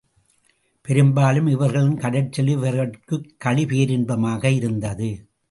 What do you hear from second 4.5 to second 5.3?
இருந்தது.